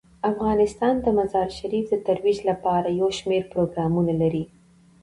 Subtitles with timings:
[0.31, 4.43] افغانستان د مزارشریف د ترویج لپاره یو شمیر پروګرامونه لري.